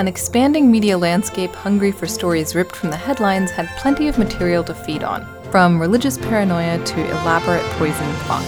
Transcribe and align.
An 0.00 0.08
expanding 0.08 0.70
media 0.70 0.96
landscape 0.96 1.54
hungry 1.54 1.92
for 1.92 2.06
stories 2.06 2.54
ripped 2.54 2.74
from 2.74 2.88
the 2.88 2.96
headlines 2.96 3.50
had 3.50 3.68
plenty 3.76 4.08
of 4.08 4.16
material 4.16 4.64
to 4.64 4.74
feed 4.74 5.04
on, 5.04 5.26
from 5.50 5.78
religious 5.78 6.16
paranoia 6.16 6.82
to 6.82 7.04
elaborate 7.10 7.62
poison 7.72 8.10
plots. 8.20 8.46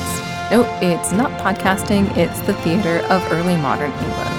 No, 0.50 0.62
it's 0.80 1.12
not 1.12 1.30
podcasting, 1.42 2.16
it's 2.16 2.40
the 2.46 2.54
theater 2.54 3.04
of 3.10 3.22
early 3.30 3.54
modern 3.58 3.90
England. 3.90 4.38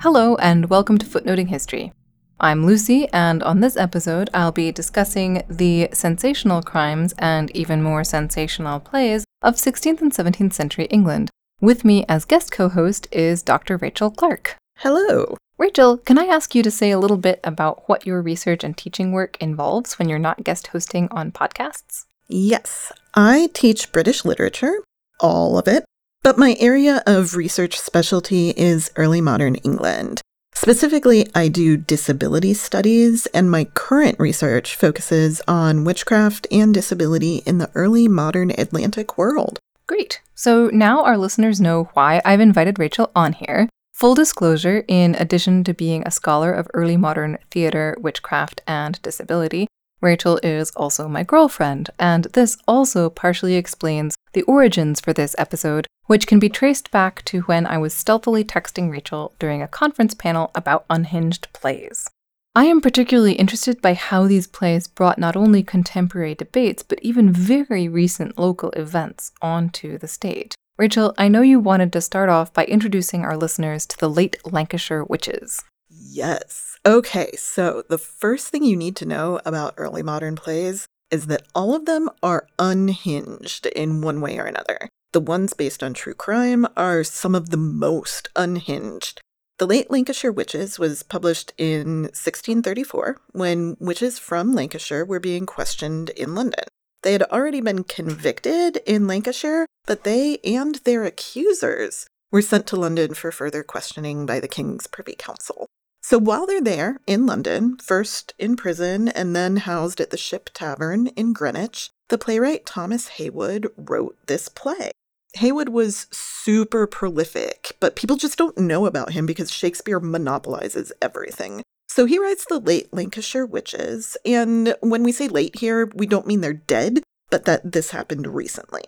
Hello, 0.00 0.36
and 0.36 0.68
welcome 0.68 0.98
to 0.98 1.06
Footnoting 1.06 1.46
History. 1.46 1.94
I'm 2.42 2.64
Lucy, 2.64 3.06
and 3.12 3.42
on 3.42 3.60
this 3.60 3.76
episode, 3.76 4.30
I'll 4.32 4.50
be 4.50 4.72
discussing 4.72 5.42
the 5.46 5.90
sensational 5.92 6.62
crimes 6.62 7.12
and 7.18 7.54
even 7.54 7.82
more 7.82 8.02
sensational 8.02 8.80
plays 8.80 9.26
of 9.42 9.56
16th 9.56 10.00
and 10.00 10.10
17th 10.10 10.54
century 10.54 10.86
England. 10.86 11.28
With 11.60 11.84
me 11.84 12.06
as 12.08 12.24
guest 12.24 12.50
co 12.50 12.70
host 12.70 13.06
is 13.12 13.42
Dr. 13.42 13.76
Rachel 13.76 14.10
Clark. 14.10 14.56
Hello. 14.78 15.36
Rachel, 15.58 15.98
can 15.98 16.16
I 16.16 16.24
ask 16.24 16.54
you 16.54 16.62
to 16.62 16.70
say 16.70 16.90
a 16.90 16.98
little 16.98 17.18
bit 17.18 17.40
about 17.44 17.86
what 17.86 18.06
your 18.06 18.22
research 18.22 18.64
and 18.64 18.74
teaching 18.74 19.12
work 19.12 19.36
involves 19.38 19.98
when 19.98 20.08
you're 20.08 20.18
not 20.18 20.42
guest 20.42 20.68
hosting 20.68 21.08
on 21.10 21.32
podcasts? 21.32 22.06
Yes, 22.26 22.90
I 23.14 23.50
teach 23.52 23.92
British 23.92 24.24
literature, 24.24 24.82
all 25.20 25.58
of 25.58 25.68
it, 25.68 25.84
but 26.22 26.38
my 26.38 26.56
area 26.58 27.02
of 27.06 27.36
research 27.36 27.78
specialty 27.78 28.54
is 28.56 28.90
early 28.96 29.20
modern 29.20 29.56
England. 29.56 30.22
Specifically, 30.60 31.26
I 31.34 31.48
do 31.48 31.78
disability 31.78 32.52
studies, 32.52 33.24
and 33.28 33.50
my 33.50 33.64
current 33.64 34.20
research 34.20 34.76
focuses 34.76 35.40
on 35.48 35.84
witchcraft 35.84 36.46
and 36.50 36.74
disability 36.74 37.36
in 37.46 37.56
the 37.56 37.70
early 37.74 38.08
modern 38.08 38.50
Atlantic 38.50 39.16
world. 39.16 39.58
Great. 39.86 40.20
So 40.34 40.68
now 40.68 41.02
our 41.02 41.16
listeners 41.16 41.62
know 41.62 41.88
why 41.94 42.20
I've 42.26 42.40
invited 42.40 42.78
Rachel 42.78 43.10
on 43.16 43.32
here. 43.32 43.70
Full 43.94 44.14
disclosure, 44.14 44.84
in 44.86 45.14
addition 45.14 45.64
to 45.64 45.72
being 45.72 46.02
a 46.04 46.10
scholar 46.10 46.52
of 46.52 46.68
early 46.74 46.98
modern 46.98 47.38
theater, 47.50 47.96
witchcraft, 47.98 48.60
and 48.66 49.00
disability, 49.00 49.66
Rachel 50.02 50.38
is 50.42 50.72
also 50.72 51.08
my 51.08 51.22
girlfriend, 51.22 51.88
and 51.98 52.24
this 52.34 52.58
also 52.68 53.08
partially 53.08 53.54
explains 53.54 54.14
the 54.34 54.42
origins 54.42 55.00
for 55.00 55.14
this 55.14 55.34
episode, 55.38 55.86
which 56.10 56.26
can 56.26 56.40
be 56.40 56.48
traced 56.48 56.90
back 56.90 57.24
to 57.24 57.42
when 57.42 57.64
I 57.64 57.78
was 57.78 57.94
stealthily 57.94 58.42
texting 58.42 58.90
Rachel 58.90 59.32
during 59.38 59.62
a 59.62 59.68
conference 59.68 60.12
panel 60.12 60.50
about 60.56 60.84
unhinged 60.90 61.46
plays. 61.52 62.10
I 62.52 62.64
am 62.64 62.80
particularly 62.80 63.34
interested 63.34 63.80
by 63.80 63.94
how 63.94 64.26
these 64.26 64.48
plays 64.48 64.88
brought 64.88 65.20
not 65.20 65.36
only 65.36 65.62
contemporary 65.62 66.34
debates, 66.34 66.82
but 66.82 66.98
even 67.00 67.32
very 67.32 67.86
recent 67.86 68.36
local 68.36 68.70
events 68.70 69.30
onto 69.40 69.98
the 69.98 70.08
stage. 70.08 70.56
Rachel, 70.76 71.14
I 71.16 71.28
know 71.28 71.42
you 71.42 71.60
wanted 71.60 71.92
to 71.92 72.00
start 72.00 72.28
off 72.28 72.52
by 72.52 72.64
introducing 72.64 73.24
our 73.24 73.36
listeners 73.36 73.86
to 73.86 73.96
the 73.96 74.10
late 74.10 74.36
Lancashire 74.44 75.04
witches. 75.04 75.62
Yes. 75.88 76.76
Okay, 76.84 77.30
so 77.36 77.84
the 77.88 77.98
first 77.98 78.48
thing 78.48 78.64
you 78.64 78.76
need 78.76 78.96
to 78.96 79.06
know 79.06 79.40
about 79.46 79.74
early 79.76 80.02
modern 80.02 80.34
plays 80.34 80.88
is 81.12 81.28
that 81.28 81.46
all 81.54 81.72
of 81.72 81.86
them 81.86 82.10
are 82.20 82.48
unhinged 82.58 83.66
in 83.66 84.00
one 84.00 84.20
way 84.20 84.38
or 84.38 84.46
another. 84.46 84.88
The 85.12 85.20
ones 85.20 85.54
based 85.54 85.82
on 85.82 85.92
true 85.92 86.14
crime 86.14 86.68
are 86.76 87.02
some 87.02 87.34
of 87.34 87.50
the 87.50 87.56
most 87.56 88.28
unhinged. 88.36 89.20
The 89.58 89.66
Late 89.66 89.90
Lancashire 89.90 90.30
Witches 90.30 90.78
was 90.78 91.02
published 91.02 91.52
in 91.58 92.04
1634 92.04 93.20
when 93.32 93.76
witches 93.80 94.18
from 94.20 94.54
Lancashire 94.54 95.04
were 95.04 95.18
being 95.18 95.46
questioned 95.46 96.10
in 96.10 96.36
London. 96.36 96.64
They 97.02 97.12
had 97.12 97.24
already 97.24 97.60
been 97.60 97.82
convicted 97.82 98.78
in 98.86 99.08
Lancashire, 99.08 99.66
but 99.84 100.04
they 100.04 100.38
and 100.44 100.76
their 100.76 101.04
accusers 101.04 102.06
were 102.30 102.40
sent 102.40 102.68
to 102.68 102.76
London 102.76 103.14
for 103.14 103.32
further 103.32 103.64
questioning 103.64 104.26
by 104.26 104.38
the 104.38 104.48
King's 104.48 104.86
Privy 104.86 105.16
Council. 105.18 105.66
So 106.02 106.18
while 106.18 106.46
they're 106.46 106.62
there 106.62 107.00
in 107.06 107.26
London, 107.26 107.78
first 107.78 108.32
in 108.38 108.56
prison 108.56 109.08
and 109.08 109.34
then 109.34 109.56
housed 109.56 110.00
at 110.00 110.10
the 110.10 110.16
Ship 110.16 110.48
Tavern 110.54 111.08
in 111.08 111.32
Greenwich, 111.32 111.90
the 112.08 112.18
playwright 112.18 112.64
Thomas 112.64 113.08
Heywood 113.08 113.68
wrote 113.76 114.16
this 114.26 114.48
play. 114.48 114.92
Heywood 115.34 115.68
was 115.68 116.06
super 116.10 116.86
prolific, 116.86 117.76
but 117.80 117.96
people 117.96 118.16
just 118.16 118.36
don't 118.36 118.58
know 118.58 118.86
about 118.86 119.12
him 119.12 119.26
because 119.26 119.50
Shakespeare 119.50 120.00
monopolizes 120.00 120.92
everything. 121.00 121.62
So 121.88 122.04
he 122.04 122.18
writes 122.18 122.44
the 122.48 122.58
late 122.58 122.92
Lancashire 122.92 123.46
Witches, 123.46 124.16
and 124.24 124.76
when 124.80 125.02
we 125.02 125.12
say 125.12 125.28
late 125.28 125.56
here, 125.56 125.86
we 125.94 126.06
don't 126.06 126.26
mean 126.26 126.40
they're 126.40 126.52
dead, 126.52 127.02
but 127.30 127.44
that 127.46 127.72
this 127.72 127.90
happened 127.90 128.26
recently. 128.28 128.84